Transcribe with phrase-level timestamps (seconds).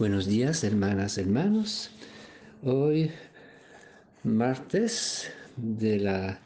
[0.00, 1.90] Buenos días, hermanas, hermanos.
[2.62, 3.10] Hoy,
[4.24, 6.40] martes de la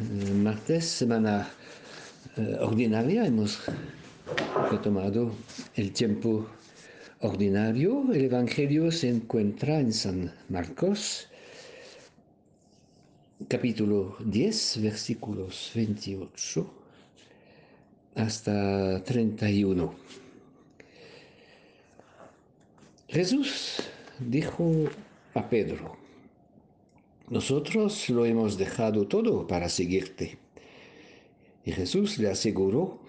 [0.00, 1.48] eh, martes, semana
[2.36, 3.58] eh, ordinaria, hemos
[4.70, 5.32] retomado
[5.76, 6.46] el tiempo
[7.20, 8.12] ordinario.
[8.12, 11.28] El Evangelio se encuentra en San Marcos,
[13.48, 16.70] capítulo 10, versículos 28
[18.14, 20.27] hasta 31.
[23.18, 23.82] Jesús
[24.20, 24.72] dijo
[25.34, 25.96] a Pedro,
[27.28, 30.38] nosotros lo hemos dejado todo para seguirte.
[31.64, 33.00] Y Jesús le aseguró,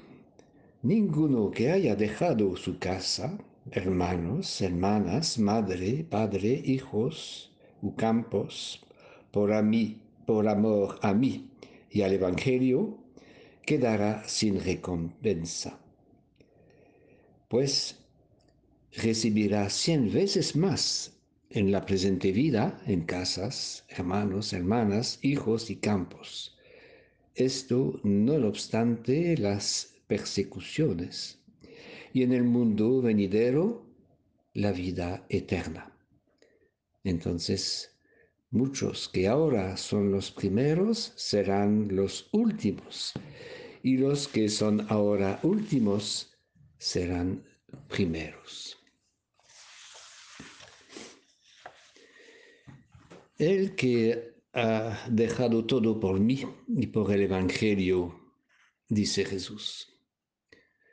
[0.82, 3.38] ninguno que haya dejado su casa,
[3.70, 7.52] hermanos, hermanas, madre, padre, hijos
[7.84, 8.84] u campos,
[9.30, 11.52] por, a mí, por amor a mí
[11.92, 12.98] y al Evangelio,
[13.64, 15.78] quedará sin recompensa.
[17.48, 18.00] Pues
[18.94, 26.58] recibirá cien veces más en la presente vida, en casas, hermanos, hermanas, hijos y campos.
[27.36, 31.40] Esto no obstante las persecuciones.
[32.14, 33.86] Y en el mundo venidero,
[34.54, 35.96] la vida eterna.
[37.04, 37.96] Entonces,
[38.52, 43.14] muchos que ahora son los primeros serán los últimos.
[43.84, 46.38] Y los que son ahora últimos
[46.78, 47.46] serán
[47.88, 48.79] primeros.
[53.40, 58.36] El que ha dejado todo por mí y por el Evangelio,
[58.90, 59.98] dice Jesús.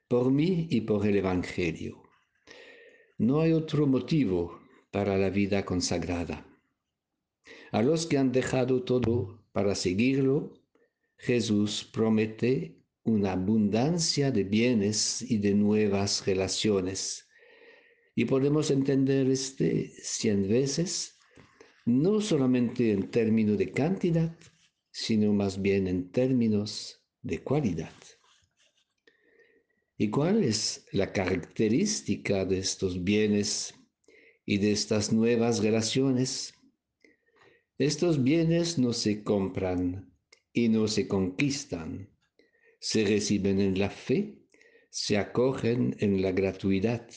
[0.06, 2.04] Por mí y por el Evangelio.
[3.18, 4.60] No hay otro motivo
[4.92, 6.46] para la vida consagrada.
[7.72, 10.52] A los que han dejado todo para seguirlo,
[11.16, 17.26] Jesús promete una abundancia de bienes y de nuevas relaciones.
[18.14, 21.15] Y podemos entender este cien veces
[21.86, 24.36] no solamente en términos de cantidad,
[24.90, 27.94] sino más bien en términos de cualidad.
[29.96, 33.74] ¿Y cuál es la característica de estos bienes
[34.44, 36.54] y de estas nuevas relaciones?
[37.78, 40.12] Estos bienes no se compran
[40.52, 42.10] y no se conquistan,
[42.80, 44.42] se reciben en la fe,
[44.90, 47.08] se acogen en la gratuidad.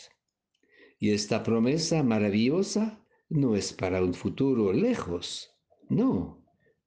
[1.00, 5.52] Y esta promesa maravillosa no es para un futuro lejos,
[5.88, 6.44] no,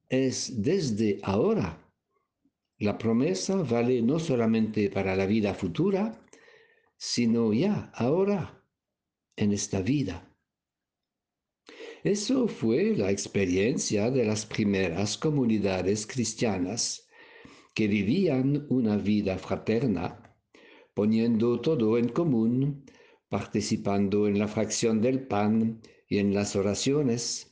[0.09, 1.79] es desde ahora.
[2.79, 6.21] La promesa vale no solamente para la vida futura,
[6.97, 8.65] sino ya, ahora,
[9.37, 10.29] en esta vida.
[12.03, 17.09] Eso fue la experiencia de las primeras comunidades cristianas
[17.75, 20.37] que vivían una vida fraterna,
[20.95, 22.85] poniendo todo en común,
[23.29, 25.81] participando en la fracción del pan
[26.13, 27.51] y en las oraciones.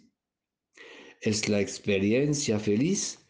[1.22, 3.26] Es la experiencia feliz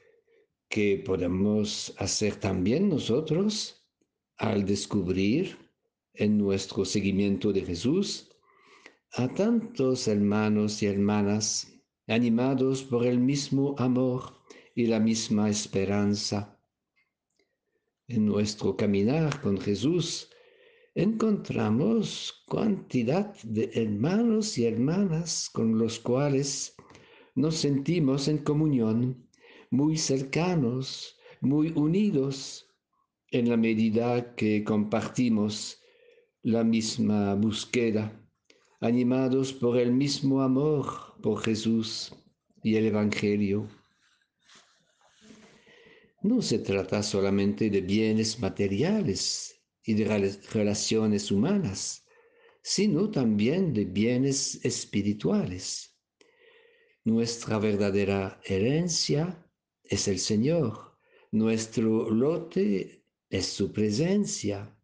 [0.68, 3.86] que podemos hacer también nosotros
[4.38, 5.56] al descubrir
[6.14, 8.28] en nuestro seguimiento de Jesús
[9.12, 14.34] a tantos hermanos y hermanas animados por el mismo amor
[14.74, 16.60] y la misma esperanza.
[18.08, 20.28] En nuestro caminar con Jesús
[20.94, 26.74] encontramos cantidad de hermanos y hermanas con los cuales
[27.34, 29.28] nos sentimos en comunión,
[29.70, 32.66] muy cercanos, muy unidos,
[33.30, 35.80] en la medida que compartimos
[36.42, 38.12] la misma búsqueda,
[38.80, 40.86] animados por el mismo amor
[41.22, 42.12] por Jesús
[42.62, 43.68] y el Evangelio.
[46.22, 49.59] No se trata solamente de bienes materiales,
[49.90, 52.06] y de relaciones humanas,
[52.62, 55.98] sino también de bienes espirituales.
[57.04, 59.44] Nuestra verdadera herencia
[59.82, 60.96] es el Señor,
[61.32, 64.76] nuestro lote es su presencia,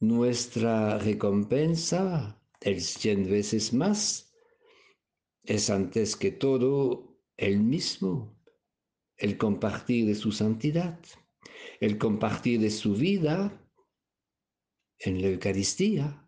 [0.00, 4.34] nuestra recompensa, el cien veces más,
[5.42, 8.36] es antes que todo el mismo,
[9.16, 10.98] el compartir de su santidad,
[11.80, 13.62] el compartir de su vida
[14.98, 16.22] en la Eucaristía.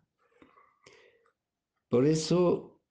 [1.89, 2.81] Por eso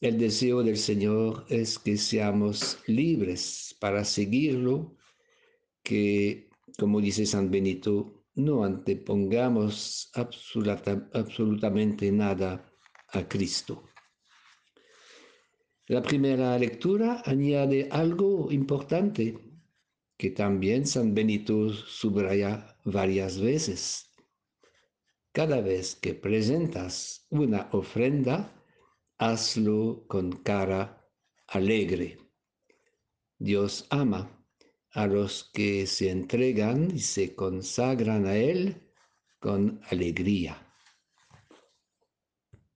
[0.00, 4.96] el deseo del Señor es que seamos libres para seguirlo,
[5.82, 12.72] que, como dice San Benito, no antepongamos absolutamente nada
[13.08, 13.84] a Cristo.
[15.86, 19.38] La primera lectura añade algo importante
[20.16, 24.09] que también San Benito subraya varias veces
[25.32, 28.52] cada vez que presentas una ofrenda,
[29.18, 31.08] hazlo con cara
[31.46, 32.18] alegre.
[33.38, 34.46] Dios ama
[34.92, 38.90] a los que se entregan y se consagran a Él
[39.38, 40.69] con alegría.